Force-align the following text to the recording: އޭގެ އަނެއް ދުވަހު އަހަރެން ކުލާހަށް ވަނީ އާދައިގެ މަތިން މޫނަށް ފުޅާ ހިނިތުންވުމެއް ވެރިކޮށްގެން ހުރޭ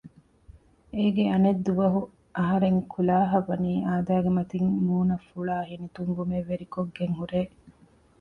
އޭގެ 0.95 1.23
އަނެއް 1.31 1.61
ދުވަހު 1.65 2.01
އަހަރެން 2.37 2.79
ކުލާހަށް 2.93 3.47
ވަނީ 3.49 3.71
އާދައިގެ 3.87 4.31
މަތިން 4.37 4.69
މޫނަށް 4.85 5.25
ފުޅާ 5.29 5.55
ހިނިތުންވުމެއް 5.69 6.47
ވެރިކޮށްގެން 6.49 7.15
ހުރޭ 7.19 7.41